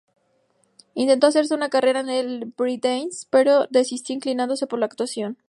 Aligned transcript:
Intentó 0.95 1.27
hacerse 1.27 1.53
una 1.53 1.69
carrera 1.69 1.99
en 1.99 2.09
el 2.09 2.51
"breakdance" 2.57 3.27
pero 3.29 3.67
desistió, 3.69 4.15
inclinándose 4.15 4.65
por 4.65 4.79
la 4.79 4.87
actuación. 4.87 5.37